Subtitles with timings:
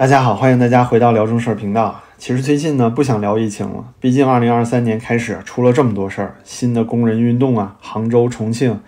[0.00, 2.02] 大家好，欢迎大家回到聊正事儿频道。
[2.18, 8.78] 其实最近呢，不想聊疫情了，毕竟二零二三年开始出了这么多事儿，新的工人运动啊，杭州、重庆，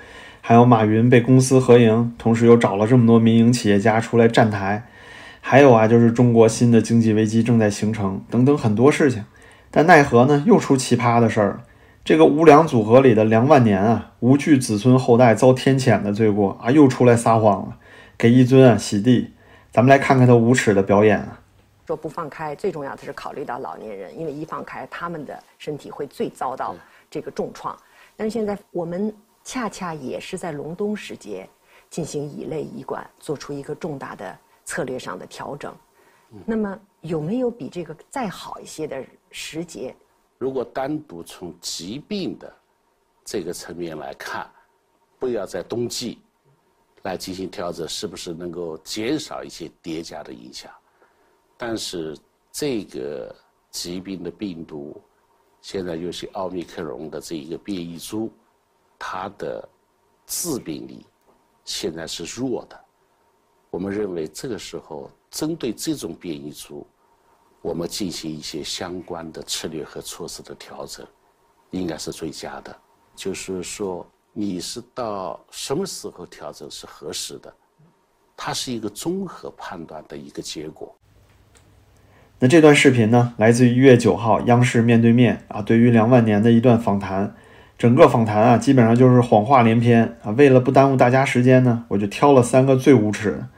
[0.40, 4.86] 还有马云被公私合营，同时又找了这么多民营企业家出来站台，
[5.40, 9.24] 还有啊，就是中国新的经济危机正在形成，等等很多事情。
[9.72, 11.62] 但奈何呢，又出奇葩的事儿。
[12.04, 17.76] 这个无良组合里的梁万年啊，无惧子孙后代遭天谴的罪过啊，又出来撒谎了，
[18.16, 19.30] 给一尊啊洗地。
[19.72, 21.40] 咱们来看看他无耻的表演啊！
[21.86, 26.74] 说不放开，最重要的是考虑到老年人，因为一放开，他们的身体会最遭到
[27.08, 27.76] 这个重创。
[28.16, 29.14] 但是现在我们
[29.44, 31.48] 恰恰也是在隆冬时节
[31.88, 35.72] 进行乙类乙管，做出一个重大的策略上的调整。
[36.44, 39.94] 那么有没有比这个再好一些的时节？
[40.38, 42.52] 如果单独从疾病的
[43.24, 44.48] 这个层面来看，
[45.18, 46.20] 不要在冬季。
[47.02, 50.70] 来进行调整，是不是能够减少一些叠加的影响？
[51.56, 52.14] 但是
[52.52, 53.34] 这个
[53.70, 55.00] 疾病的病毒，
[55.62, 58.30] 现在尤其奥密克戎的这一个变异株，
[58.98, 59.66] 它的
[60.26, 61.06] 致病力
[61.64, 62.78] 现在是弱的。
[63.70, 66.86] 我们认为这个时候针对这种变异株，
[67.62, 71.06] 我们进行一些相关的策略和措施的调整，
[71.70, 72.78] 应该是最佳的。
[73.16, 74.06] 就是说。
[74.32, 77.52] 你是到什么时候调整是合适的？
[78.36, 80.94] 它是一个综合判断的一个结果。
[82.38, 87.34] 那这段视频呢，来自于一月九号央视面对面啊，对于梁万年的一段访谈。
[87.76, 90.30] 整个访谈啊，基本上就是谎话连篇啊。
[90.32, 93.48] 为了不耽误大家时间呢，我就挑了三个最无耻的。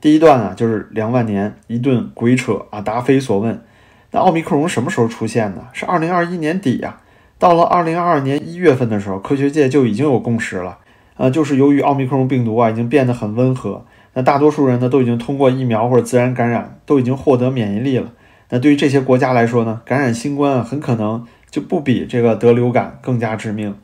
[0.00, 3.64] 第一段啊，就是梁万年一顿鬼扯啊，答非所问。
[4.10, 5.66] 那奥密克戎什么时候出现的？
[5.72, 7.00] 是二零二一年底呀。
[7.38, 10.78] 到了二零二二年一月份的时候，科学界就已经有共识了，
[11.16, 18.12] 呃，就是由于奥密克戎病毒啊已经变得很温和，那大多数人呢都已经通过疫苗或者自然感染，都已经获得免疫力了。
[18.50, 23.76] 那对于这些国家来说呢，感染新冠啊很可能就不比这个得流感更加致命。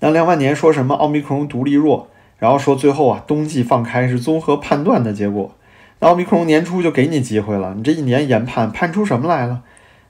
[0.00, 2.08] 那梁万年说什么奥密克戎毒力弱，
[2.38, 5.54] 然后说最后啊冬季放开是综合判断的结果。
[6.00, 9.62] 那奥密克戎年初就给你机会了，你这一年研判判出什么来了？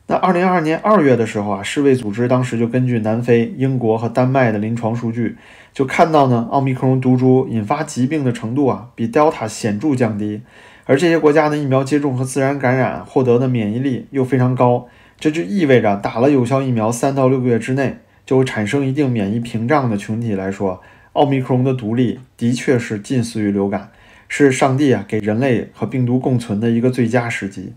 [0.09, 5.37] 那二零二二年二月的时候啊，世卫组织当时就根据南非、英国和丹麦的临床数据，
[5.72, 10.43] 就看到呢，奥密克戎毒株引发疾病的程度啊，比 Delta 显著降低，
[10.84, 14.87] 而这些国家的疫苗接种和自然感染获得的免疫力又非常高，
[15.19, 20.81] 这就意味着打了有效疫苗三到六个月之内就会产生一定免疫屏障的群体来说，
[21.15, 23.91] 奥密克戎的毒力的确是近似于流感，
[24.28, 27.72] 是上帝啊给人类和病毒共存的一个最佳时机。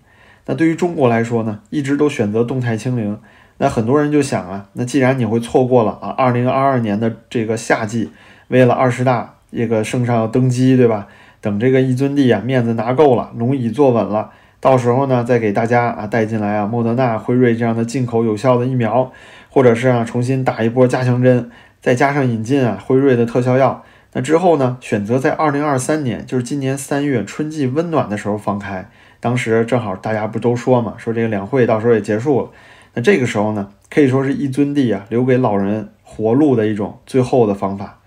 [0.49, 3.15] 那对于中国来说呢，一直都选择动态清零。
[3.59, 8.09] 那很多人就想啊，那既然你会错过了啊，二零二二年的这个夏季，
[8.47, 11.07] 为了二十大这个圣上要登基，对吧？
[11.39, 19.11] 等这个一尊帝啊面子拿够了，龙椅坐稳了，到时候呢再给大家啊带进来啊莫德纳、辉瑞这样的进口有效的疫苗，
[19.51, 23.83] 或者是啊重新打一波加强针，再加上引进啊辉瑞的特效药。
[24.13, 28.89] 那之后呢，选择在二零二三年，就是今年三月春季温暖的时候放开。
[29.19, 32.49] 当时正好大家不都说嘛，说这个两会到时候也结束了，
[32.93, 37.99] 那这个时候呢，可以说是一尊地啊，留给老人活路的一种最后的方法。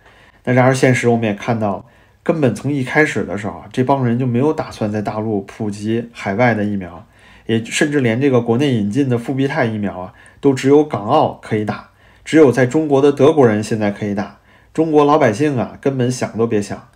[0.44, 1.86] 那然而现实我们也看到，
[2.22, 7.06] 根本从一开始的时候，这帮人就没有打算在大陆普及海外的疫苗，
[7.46, 11.90] 也甚至连这个国内引进的复必泰疫苗啊，都只有港澳可以打，
[12.24, 14.38] 只有在中国的德国人现在可以打，
[14.72, 16.88] 中国老百姓啊根本想都别想。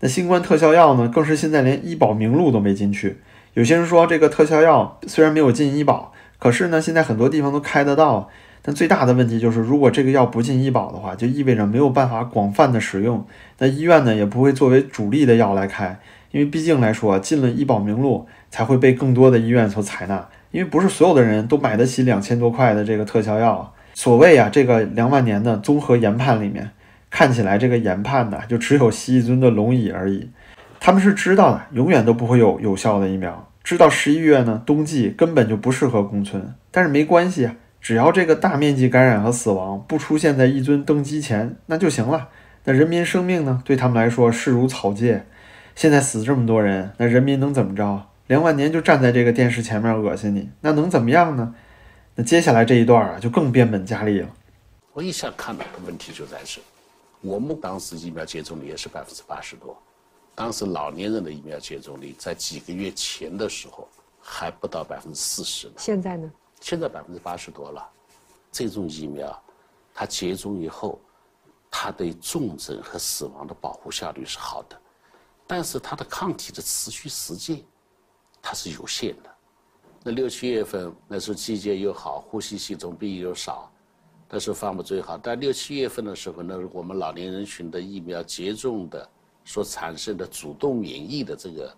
[0.00, 3.18] 那新冠特效药呢，更是现在连医保名录都没进去。
[3.54, 8.28] 有些人说，这个特效药虽然没有进医保，可是呢，现在很多地方都开得到。
[8.66, 13.24] 但最大的问题就是，如果这个药不进医保的话，就意味着没有办法广泛的使用。
[13.58, 16.00] 那医院呢，也不会作为主力的药来开，
[16.30, 20.26] 因为毕竟来说，进了医保名录才会被更多的医院所采纳。
[20.50, 23.74] 因为不是所有的人都买得起两千多块的这个特效药。
[23.92, 26.70] 所谓啊，这个两万年的综合研判里面，
[27.10, 30.30] 看起来这个研判呢，就只有西一尊的龙椅而已。
[30.84, 33.50] 他们是知道的，永远都不会有有效的疫苗。
[33.62, 36.54] 知道十一月呢，冬季根本就不适合共存。
[36.70, 42.28] 但是没关系啊，只要这个大面积感染和死亡不出现在一尊登基前，那就行了。
[42.64, 45.24] 那人民生命呢，对他们来说视如草芥。
[45.74, 48.02] 现在死这么多人，那人民能怎么着？
[48.26, 51.54] 梁万年就站在这个电视前面恶心你，那能怎么样呢？
[52.16, 54.28] 那接下来这一段啊，就更变本加厉了。
[54.92, 56.60] 我一下看到的问题就在这，
[57.22, 59.74] 我们当时疫苗接种率也是百分之八十多。
[60.34, 63.88] 当时老年人的疫苗接种率在几个月前的时候
[64.20, 65.74] 还不到百分之四十呢。
[65.78, 66.30] 现在呢？
[66.60, 67.88] 现在百分之八十多了。
[68.50, 69.42] 这种疫苗，
[69.92, 70.98] 它接种以后，
[71.70, 74.80] 它对重症和死亡的保护效率是好的，
[75.46, 77.62] 但是它的抗体的持续时间，
[78.40, 79.30] 它是有限的。
[80.02, 83.72] 那六七月份那时候季节又好，呼吸系统病又少，
[84.28, 85.16] 那时候放的最好。
[85.16, 89.08] 但六七月份的时候呢，我们老年人群的疫苗接种的
[89.44, 91.72] 所产生的主动免疫的这个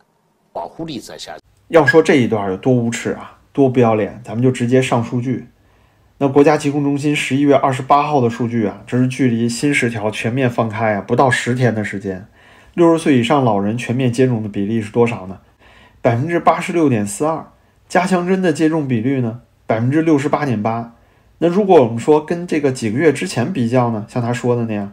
[0.53, 1.41] 保护力在下降。
[1.69, 5.49] 要说这一段有多无耻啊，多不要脸，咱们就直接上数据。
[6.19, 12.27] 那国家疾控中心十一月二十八号的数据啊，这是距离新十条全面放开啊不到十天的时间。
[12.75, 15.41] 六十岁以上老人全面接种的比例是多少呢？
[16.01, 17.53] 百分之八十六点四二。
[17.89, 20.95] 加强针的接种比率呢，百分之六十八点八。
[21.39, 24.93] 那如果我们说跟这个几个月之前比较呢，像他说的那样，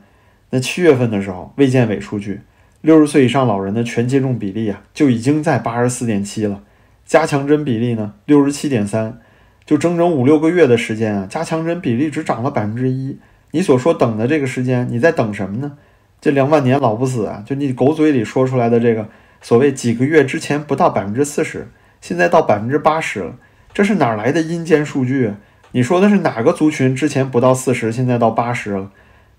[0.52, 2.42] 那七月份的时候，卫健委数据，
[2.84, 6.62] 六十岁以上老人的全接种比例啊，就已经在八十四点七了。
[7.06, 9.22] 加强针比例呢，六十七点三。
[9.66, 13.18] 就整整五六个月的时间啊，加强针比例只涨了百分之一。
[13.52, 15.78] 你所说等的这个时间，你在等什么呢？
[16.20, 17.42] 这两万年老不死啊！
[17.46, 19.08] 就你狗嘴里说出来的这个
[19.42, 21.70] 所谓几个月之前不到百分之四十。
[22.02, 23.38] 现在到百分之八十了，
[23.74, 25.32] 这是哪来的阴间数据？
[25.72, 28.92] 你说的是哪个族群之前不到四十，现在到八十了？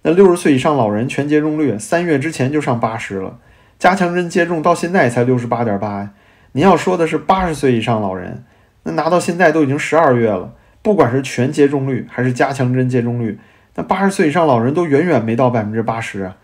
[0.06, 3.38] 那六十岁以上老人全接种率三月之前就上八十了，
[3.78, 6.10] 加强针接种到现在才六十八点八呀！
[6.52, 8.44] 您要说的是八十岁以上老人，
[8.82, 10.52] 那拿到现在都已经十二月了，
[10.82, 13.38] 不管是全接种率还是加强针接种率，
[13.76, 16.36] 那八十岁以上老人都远远没到百分之八十啊！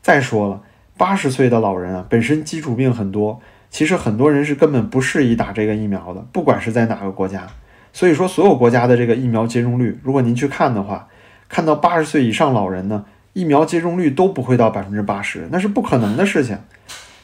[0.00, 0.62] 再说了，
[0.96, 3.40] 八十岁的老人啊，本身基础病很多。
[3.68, 7.48] 其实很多人是根本不适宜打这个疫苗的，不管是在哪个国家。
[7.92, 11.08] 所以说，所有国家的这个疫苗接种率，如果您去看的话，
[11.48, 16.58] 看到八十岁以上老人呢，疫苗接种率都不会到百分之八十，那是不可能的事情。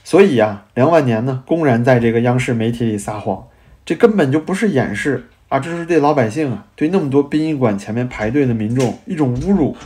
[0.02, 3.46] 所以呀，梁万年呢，公然在这个央视媒体里撒谎，
[3.84, 9.76] 这根本就不是掩饰啊，这是对老百姓啊，对那么多殡仪馆前面排队的民众一种侮辱。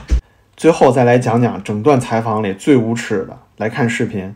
[0.56, 4.34] 最后再来讲讲整段采访里最无耻的，来看视频。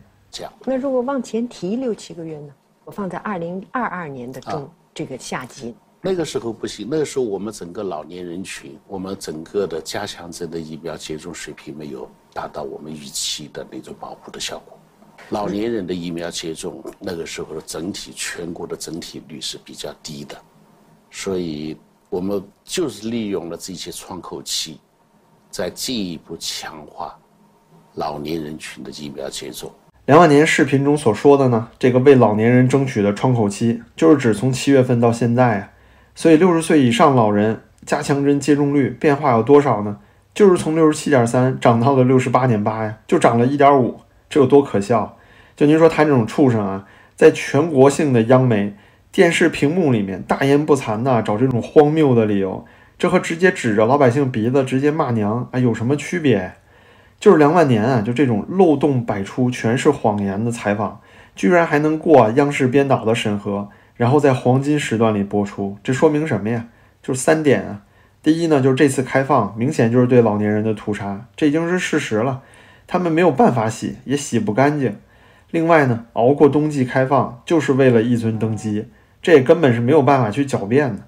[0.65, 2.49] 那如果往前提六七个月呢？
[2.85, 5.73] 我放在二零二二年的中这个夏季，
[6.05, 6.85] 那个时候不行。
[6.91, 14.77] 那个时候我们整个老年人群，我们整个的加强针的疫苗接种水平没有达到我们预期的那种保护的效果。
[15.29, 20.35] 老年人的疫苗接种那个时候的整体全国的整体率是比较低的，
[21.09, 21.77] 所以
[22.09, 24.81] 我们就是利用了这些窗口期，
[25.49, 27.17] 再进一步强化
[27.93, 29.71] 老年人群的疫苗接种。
[30.07, 35.69] 梁万年视频中所说的呢，这个为老年人争取的窗口期，就是指从七月份到现在啊。
[36.15, 39.97] 所以六十岁以上老人加强针接种率变化有多少呢？
[40.33, 45.17] 就是从六十七点三涨到了六十八点八呀，就涨了一点五，这有多可笑？
[45.55, 48.75] 就您说他这种畜生啊，在全国性的央媒
[49.11, 52.65] 电视屏幕里面大言不惭的找这种荒谬的理由，
[52.97, 56.53] 这和直接指着老百姓鼻子直接骂娘啊有什么区别？
[57.19, 60.99] 就是梁万年啊，就这种漏洞百出、全是谎言的采访，
[61.35, 66.65] 居然还能过央视编导的审核，然后在黄金时段里播出，这说明什么呀？
[67.01, 67.81] 就是三点啊。
[68.21, 72.41] 第一呢，就是这次开放明显就是对老年人的屠杀，这已经是事实了，
[72.87, 74.95] 他们没有办法洗，也洗不干净。
[75.51, 78.87] 另外呢，熬过冬季开放就是为了一尊登基，
[79.21, 81.03] 这也根本是没有办法去狡辩的。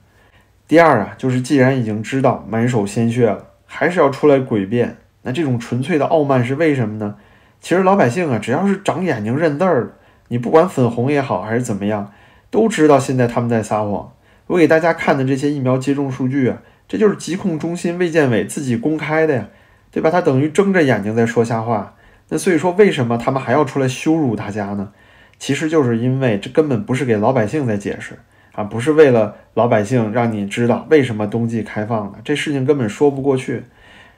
[0.68, 4.98] 第二啊，就是既然已经知道满手鲜血了，还是要出来诡辩。
[5.24, 7.16] 那这种纯粹的傲慢是为什么呢？
[7.60, 9.94] 其实老百姓啊，只要是长眼睛认字儿，
[10.28, 12.12] 你不管粉红也好还是怎么样，
[12.56, 14.14] 都知道现在他们在撒谎。
[14.48, 19.50] 我给大家看的这些疫苗接种数据啊，这就是疾控中心、卫健委自己公开的呀，
[19.92, 20.10] 对吧？
[20.10, 21.96] 他等于睁着眼睛在说瞎话。
[22.30, 24.94] 那所以说，为什么他们还要出来羞辱大家呢？
[25.38, 28.18] 其实就是因为这根本不是给老百姓在解释
[28.54, 33.66] 啊，不是为了老百姓让你知道为什么冬季开放的，这事情根本说不过去。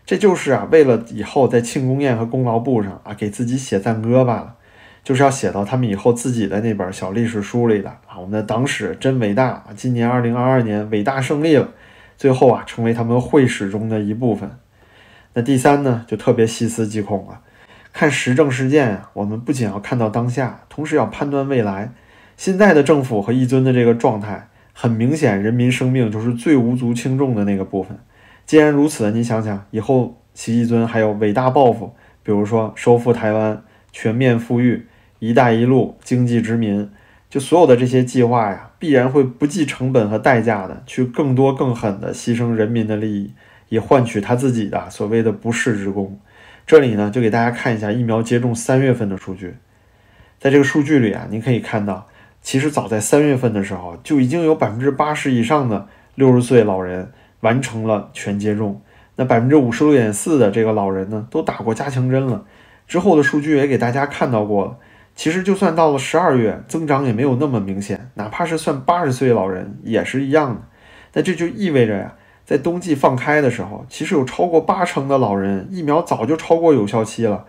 [0.06, 4.54] 这就是啊，为了以后在庆功宴和功劳簿上啊，给自己写赞歌罢了，
[5.08, 8.20] 就是要写到他们以后自己的那本小历史书里的啊。
[8.20, 9.64] 我们的党史真伟大！
[9.74, 11.70] 今年二零二二年伟大胜利了，
[12.18, 14.52] 最后啊，成为他们会史中的一部分。
[15.32, 17.40] 那第三呢，就特别细思极恐了。
[17.94, 21.94] 看时政事件啊，我们不仅要看到当下，同时要判断未来。
[22.36, 27.98] 现在的政府和一尊的这个状态，很明显，人民生命就是最无足轻重的那个部分。
[28.46, 34.86] 既然如此，你想想，以后习一尊还有伟大抱负，比如说收复台湾、全面富裕、
[35.20, 36.90] 一带一路、经济殖民，
[37.30, 43.34] 就所有的这些计划呀，必然会不计成本和代价的去更多更狠的牺牲人民的利益，
[43.70, 46.20] 以换取他自己的所谓的不世之功。
[46.66, 49.56] 这里呢，就给大家看一下疫苗接种三月份的数据，
[50.40, 52.08] 在这个数据里啊，您可以看到，
[52.42, 57.12] 其实早在三月份的时候，就已经有百分之八十以上的六十岁老人。
[57.42, 58.82] 完成了全接种，
[59.16, 62.44] 那百分之五十六点四的这个老人呢，都打过加强针了。
[62.88, 64.78] 之后的数据也给大家看到过了，
[65.18, 70.62] 其实就算到了十二月，增长也没有那么明显，哪怕是算八十岁老人也是一样的。
[71.14, 72.14] 那这就意味着呀，
[72.46, 77.46] 在冬季放开的时候，其实有超过八成的老人疫苗早就超过有效期了，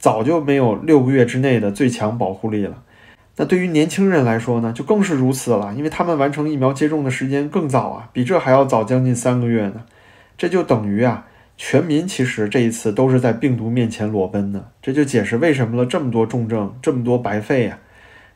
[0.00, 2.82] 早就没有六个月之内的最强保护力了。
[3.36, 9.84] 那对于年轻人来说呢，就更是如此了，因为他们完成疫苗接种的时间更早啊，比这还要早将近三个月呢。
[10.36, 11.26] 这就等于啊，
[11.64, 14.72] 全民其实这一次都是在病毒面前裸奔的。
[14.82, 17.78] 这就解释为什么了这么多重症，这么多白肺呀。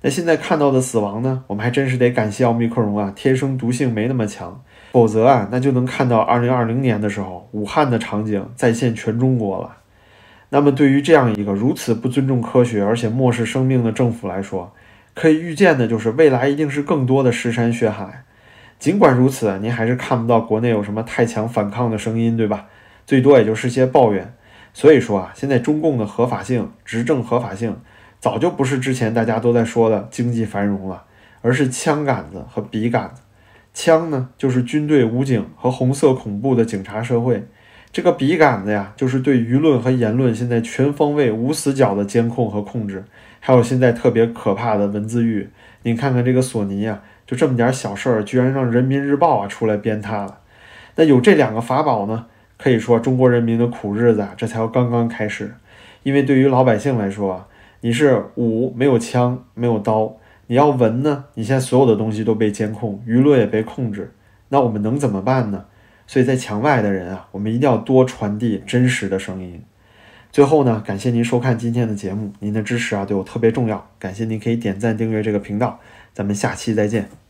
[0.02, 9.78] 那现在看到的死亡呢，我们还真是得感谢奥密克戎啊，天生毒性没那么强，否则啊，那就能看到二零二零年的时候武汉的场景再现全中国了。
[10.50, 14.72] 那么对于这样一个如此不尊重科学而且漠视生命的政府来说，
[15.14, 18.22] 可以预见的就是，未来一定是更多的尸山血海。
[18.78, 22.66] 尽管如此，您还是看不到国内有什么太强反抗的声音，对吧？
[23.06, 24.34] 最多也就是些抱怨。
[24.74, 27.76] 所以说啊，现在中共的合法性、执政合法性，
[28.20, 31.04] 早就不是之前大家都在说的经济繁荣了，
[31.40, 33.22] 而是枪杆子和笔杆子。
[33.72, 37.42] 枪呢，就是军队、武警和红色恐怖的警察社会；
[37.92, 43.04] 这个笔杆子呀，就是对舆论和言论现在全方位、无死角的监控和控制。
[43.38, 45.50] 还有现在特别可怕的文字狱，
[45.82, 50.40] 你看看这个索尼呀，就这么点小事儿，居然让人民日报啊出来鞭他了。
[50.96, 52.26] 那有这两个法宝呢，
[52.58, 55.54] 可以说中国人民的苦日子啊，这才刚刚开始。
[56.02, 57.48] 因为对于老百姓来说啊，
[57.80, 64.12] 你是武没有枪没有刀，你要文呢，你现在所有的东西都被监控，舆论也被控制，
[64.50, 65.64] 那我们能怎么办呢？
[66.06, 69.60] 所以在墙外的人啊，我们一定要多传递真实的声音。
[70.30, 73.90] 最后呢，感谢您收看今天的节目，您的支持啊对我特别重要。
[73.98, 75.80] 感谢您可以点赞订阅这个频道，
[76.12, 77.25] 咱们下期再见。